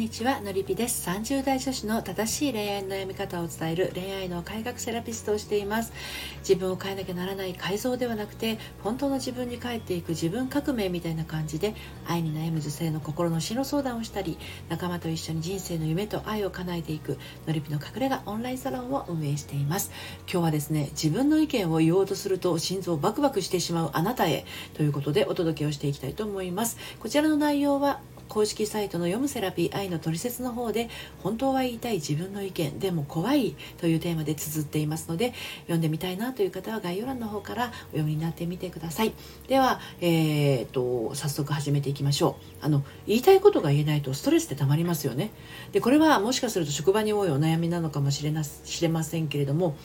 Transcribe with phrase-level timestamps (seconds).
[0.00, 1.06] にちはのりぴです。
[1.10, 5.92] 30代女子の正しい恋愛の悩み方を伝える恋愛の改革セラピストをしています。
[6.38, 11.74] 自分を変えなきゃならない改造ではなくて本当の自分に帰っていく自分革命みたいな感じで
[12.06, 14.38] 愛に悩む女性の心の進路相談をしたり
[14.70, 19.92] 仲間と一緒に人生の夢と愛を叶えていくのりぴの隠れ家オンラインサロンを運営しています。
[20.22, 26.78] 今日はですね自分の意見を言おうとすると心臓バクバクしてしまうあなたへということでお届けをしていきたいと思います。
[27.00, 30.88] こちらの内容は公式サイトの読むセラピー愛のトリセツの方で
[31.22, 39.12] 本当は言いたい自分の意見でも怖いというテーマで綴っていますので読んでみたいなという方は概要欄の方からお読みになってみてください。
[39.48, 42.64] では、えーと、早速始めていきましょう。
[42.64, 45.32] あの言いたいことが言えないとストレスってたまりますよね。
[45.72, 49.76] でこれはもしかすると職場に多いお悩みなのかもしれな知れませんけれども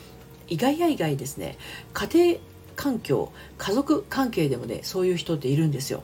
[0.47, 1.57] 意外や意外ですね。
[1.93, 2.39] 家庭
[2.75, 6.03] 環境家族関係でもねそういう人っているんですよ。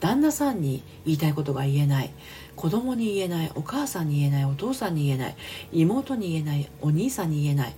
[0.00, 2.10] 旦那さんに言いたいことが言えない
[2.56, 5.36] 子供に言えないお母さんに言えないお父さんに言えない
[5.72, 7.74] 妹に言えないお兄さんに言えない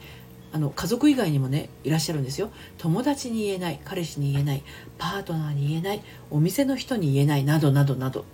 [0.52, 2.50] あの家族以外にもねいらっしゃるんですよ。
[2.76, 4.62] 友達に言えない彼氏に言えない
[4.98, 8.26] パートナーに言えないお店の人に言えないなどなどなど。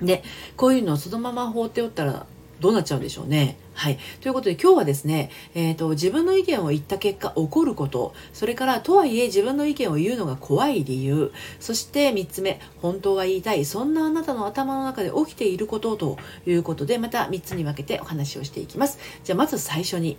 [0.00, 0.24] で
[0.56, 2.26] こういうのをそのまま放っておったら
[2.62, 3.56] どうなっちゃうんでしょうね。
[3.74, 3.98] はい。
[4.20, 18.98] ということで今日はですね、えっ、ー、と、自分の意見を言った結果起こること、それからとはいえ自分の意見を言うのが怖い理由、そして3つ目、本当は言いたい、そんなあなたの頭の中で起きていることということで、また3つに分けてお話をしていきます。
[19.24, 20.16] じゃあまず最初に、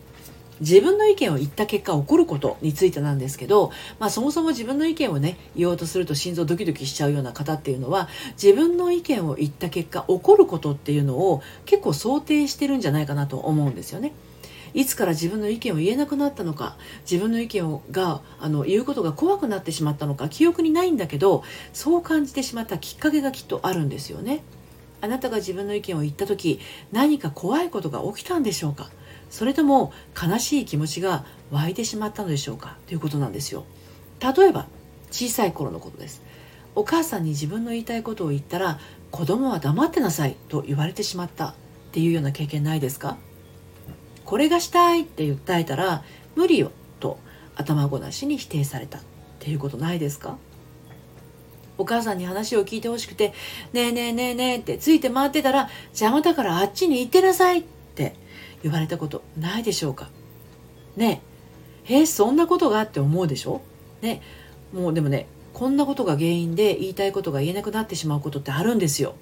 [0.60, 8.08] 自分の意見を言った結果起こることについてなんですけど、まあ、そもそも自分の意見をね言おうとすると心臓ドキドキしちゃうような方っていうのは
[8.42, 14.14] 自分の意見を言った結果起こることっていうのを結構想定してるんじゃないかなと思うんですよね。
[14.74, 16.78] いつから自分の意見を言えなくなったのか
[17.10, 21.44] 自分の意見をがあの言うことが怖くなってしまったのか記憶にないんだけど
[21.74, 24.44] そう感じてしまったきっかけがきっとあるんですよね。
[25.00, 26.60] あなたが自分の意見を言った時
[26.92, 28.90] 何か怖いことが起きたんでしょうか？
[29.34, 32.78] それとも悲しい気持ちが湧いてしまったのでしょうか？
[32.86, 33.66] ということなんですよ。
[34.22, 34.68] 例えば
[35.10, 36.22] 小さい頃のことです。
[36.76, 38.80] お母さんに自分の言いたいことを言ったら
[39.10, 41.54] 子供は黙ってなさいと言われてしまったっ
[41.94, 43.18] ていうような経験ないですか
[44.24, 46.04] これがしたいって訴えたら
[46.36, 47.18] 無理よと
[47.56, 49.02] 頭ごなしに否定されたっ
[49.40, 50.38] ていうことないですか？
[51.80, 53.34] お母さんに話を聞いてほしくて、
[53.74, 57.64] ねえねえねえねえってついて回ってたら邪魔だからあっちに行ってなさいっ
[58.64, 60.10] 言われたことないでしょうか？
[60.96, 61.22] ね
[61.88, 62.00] え。
[62.02, 63.62] えそんなことがあって思うでしょ？
[64.02, 64.22] ね
[64.74, 69.16] もうでもねこんなことが原因で言いたいことが言えなくなってしまうことってあるんですよ。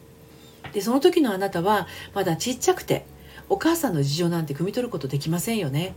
[0.73, 3.05] でその時のあなたはまだちっちゃくて
[3.49, 5.95] お母さんの事情なんて汲み取ることできませんよね。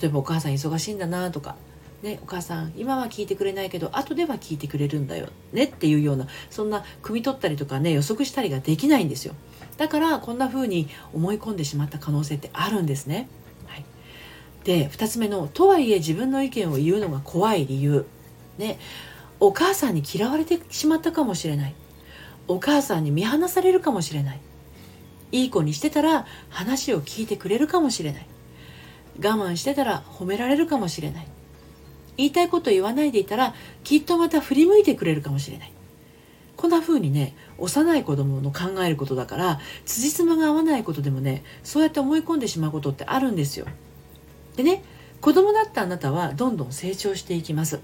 [0.00, 1.56] 例えばお母さん忙しいんだなとか。
[2.02, 9.34] ね、お母さん今は聞いてくれないけど後では聞いてくれるんだよねっていうようなそんな汲み取ったりとかね予測したりができないんですよ。
[9.76, 13.28] だからこんな風に思い込んでしまった可能性ってあるんですね。
[13.66, 13.84] はい、
[14.64, 18.06] で2つ目のとはいえ自分の意見を言うのが怖い理由、
[18.58, 18.78] ね、
[19.40, 21.74] お母さんに嫌われてしまったかもしれない。
[22.46, 24.40] お母さんに見放されるかもしれない。
[25.32, 28.26] いい子にしてたら話を聞いてくれるかもしれない。
[29.18, 31.26] 我慢してたら褒められるかもしれない。
[32.16, 35.72] 言いたいこと言わないでいたらきっとまた振り向いてくれるかもしれない。
[36.64, 43.66] こんな風にね幼い子供の考えることだから辻褄が合わないことでもねそうやって思い込んでしまうことってあるんですよ。
[44.56, 44.82] でね
[45.20, 47.80] 子供だったあなたはどんどん成長していきます。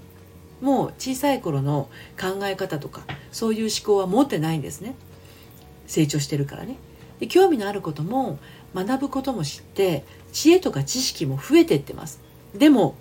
[0.61, 4.95] もう小さい頃の考え方とかそういう思考は持ってないんですね。
[5.85, 6.77] 成長してるからね。
[7.19, 8.39] で興味のあることも
[8.73, 12.19] 学ぶことも知って知恵とか知識も増えてってます。
[12.57, 12.95] でも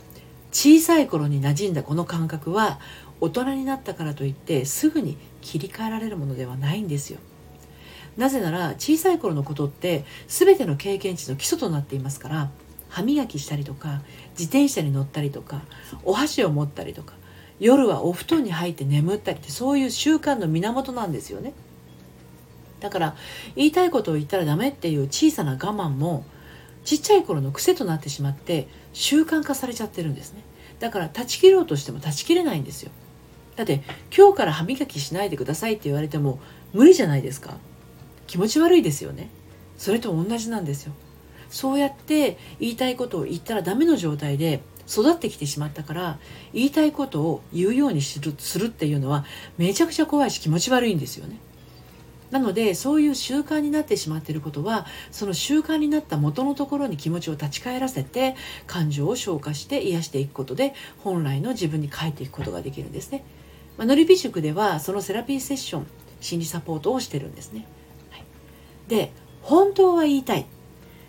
[0.53, 2.81] 小さい頃に馴染んだこの感覚は
[3.21, 7.19] 大人になったからといってすぐに切り替えられるものではないんですよ。
[8.17, 12.51] なぜなら小さい頃のことって全ての経験値の基礎となっていますから
[12.89, 14.03] 歯磨きしたりとか
[14.33, 15.63] 自転車に乗ったりとか
[16.05, 17.15] お箸を持ったりとか
[17.61, 21.53] 夜はお布団に入って眠ったりってそういう習慣の源なんですよね。
[22.81, 23.17] だから
[23.55, 26.25] 言いたいことを言ったらダメっていう小さな我慢も
[26.85, 30.43] ちっちゃい頃の癖となってしまって習慣化されちゃってるんですね。
[30.81, 32.91] だから断ち切ろうとしても断ち切れないんですよ。
[33.55, 33.83] だって
[34.17, 36.41] 今日から歯磨きしないでくださいって言われても
[36.73, 37.55] 無理じゃないですか。
[38.27, 39.29] 気持ち悪いですよね。
[39.77, 40.93] それと同じなんですよ。
[41.51, 46.19] そうやって言いたいことを言ったらダメの状態で育ってきてしまったから
[46.53, 49.25] 言いたいことを言うようにするするっていうのは
[49.59, 51.37] めちゃくちゃ怖いし気持ち悪いんですよね。
[52.31, 58.37] なのでそういう習慣になってしまっていることはその習慣になった元のところに気持ちを立ち返らせて
[58.67, 63.25] 感情を消化して癒していくことで本来の自分に帰っていくことができるんですね。
[63.77, 65.87] まあ、のり塾ではそのセラピーセッション
[66.21, 67.67] 心理サポートをしてるんですね。
[68.11, 68.25] はい、
[68.89, 69.13] で
[69.43, 70.47] 本当は言いたい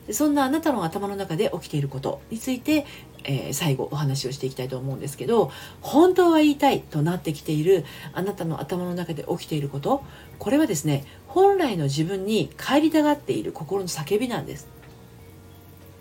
[0.09, 2.85] そんなあなたの頭の中で起きていることについて、
[3.23, 5.51] えー、最後お話をしていきたいと思うんですけど
[5.81, 10.03] 本当は言いたいとなってきているあなたの頭の中で起きていること
[10.39, 14.67] これはですね本来の自分に帰りたがっている心の叫びなんです。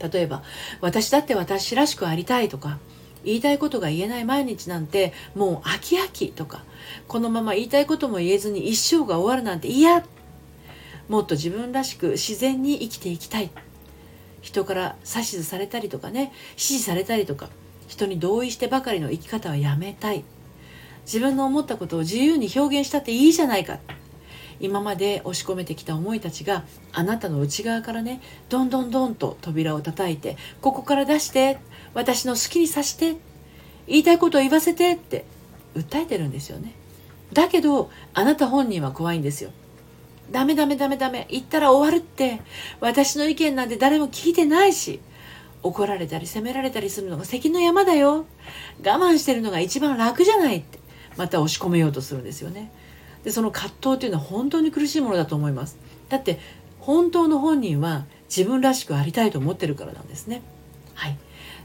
[0.00, 0.42] 例えば
[0.80, 2.78] 私だって私らしくありたいとか
[3.22, 6.64] 言いたいことが言えない毎日なんてもう飽き飽きとか
[7.06, 10.02] このまま言いたいことも言えずに一生が終わるなんて嫌。
[11.10, 13.50] もっと自分らしく自然に生きていきたい。
[14.40, 17.48] 人から指図されたりとかね指示されたりとか
[17.88, 20.24] 人に同意してばかりの生き方はやめたい。
[21.06, 23.78] 自分の思ったことを自由に表現したっていいじゃないか。
[24.60, 28.20] 今まで押し込めてきた思いたちがあなたの内側からね
[28.50, 31.58] どんどんどんと扉を叩いてここから出して
[31.94, 33.16] 私の好きにさして
[33.86, 35.24] 言いたいことを言わせてって
[35.74, 36.74] 訴えてるんですよね。
[37.32, 39.50] だけどあなた本人は怖いんですよ。
[40.30, 41.26] ダメダメダメダメ。
[41.30, 42.40] 言ったら終わるって。
[42.80, 45.00] 私の意見なんて誰も聞いてないし。
[45.62, 48.24] 怒られたり責められたりするのが関の山だよ。
[48.82, 50.78] 我慢してるのが一番楽じゃないって。
[51.16, 52.70] また押し込めようとするんですよね。
[53.24, 55.76] でその葛藤っていうのは本当に苦しいものだと思います。
[56.08, 56.38] だって
[56.78, 60.42] 本当の本人は自分らしくありたいと思ってるからなんですね。
[60.94, 61.18] はい。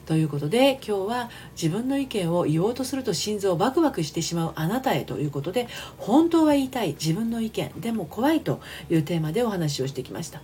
[0.05, 1.29] ということで今日は
[1.59, 5.67] 自分の意見を言おうとすると心臓をバクバクしてしまうあなたへということで
[5.97, 10.41] 本当は言いたい自分の意見でも怖いというテーマでお話をしてきました。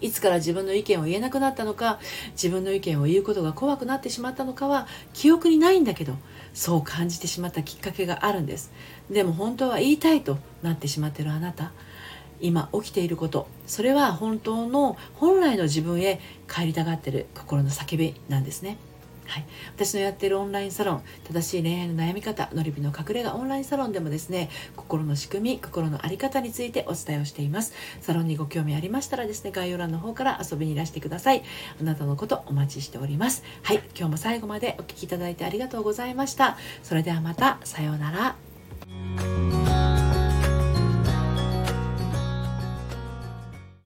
[0.00, 1.98] いつから自分の意見を言えなくなったのか
[2.32, 6.14] 自分の意見を言うことが怖くなってしまったのかは記憶にないんだけど
[6.54, 8.72] そう感じてしまったきっかけがあるんです。
[9.10, 11.72] でも本当は言いたいとなってしまってるあなた
[12.40, 13.46] 今起きていること。
[13.66, 18.78] それは本当の本来の自分へ帰りたがってる心の叫びなんですね。
[19.26, 19.44] はい、
[19.76, 21.02] 私のやってるオンラインサロン
[21.32, 27.72] 正しい恋愛の悩み方のりびの隠れ家オンラインサロンでもですね心の仕組み心の在り方についてお伝えをしています。
[28.00, 31.44] サロンにご興味ありましたらですね概要欄の方から遊びにいらしてください。
[31.80, 33.44] あなたのことお待ちしております。
[33.62, 33.76] はい。
[33.96, 36.58] 今日も最後までお聴きいただいてありがとうございました。
[36.82, 37.58] それではまた。
[37.62, 38.49] さようなら。